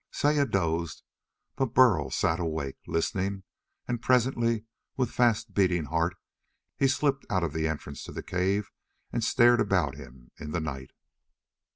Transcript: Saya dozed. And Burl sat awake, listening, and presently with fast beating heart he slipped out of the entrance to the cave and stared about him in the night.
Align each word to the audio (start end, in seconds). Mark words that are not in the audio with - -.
Saya 0.09 0.47
dozed. 0.47 1.03
And 1.59 1.71
Burl 1.75 2.09
sat 2.09 2.39
awake, 2.39 2.77
listening, 2.87 3.43
and 3.87 4.01
presently 4.01 4.65
with 4.97 5.11
fast 5.11 5.53
beating 5.53 5.85
heart 5.85 6.15
he 6.75 6.87
slipped 6.87 7.23
out 7.29 7.43
of 7.43 7.53
the 7.53 7.67
entrance 7.67 8.03
to 8.05 8.11
the 8.11 8.23
cave 8.23 8.71
and 9.13 9.23
stared 9.23 9.59
about 9.61 9.93
him 9.93 10.31
in 10.39 10.49
the 10.53 10.59
night. 10.59 10.89